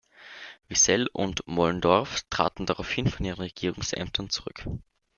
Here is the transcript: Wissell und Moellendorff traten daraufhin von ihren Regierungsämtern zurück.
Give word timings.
Wissell 0.67 1.05
und 1.13 1.45
Moellendorff 1.47 2.23
traten 2.31 2.65
daraufhin 2.65 3.05
von 3.07 3.23
ihren 3.23 3.39
Regierungsämtern 3.41 4.31
zurück. 4.31 4.65